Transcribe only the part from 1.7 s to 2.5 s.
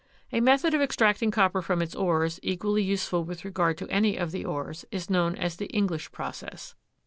its ores,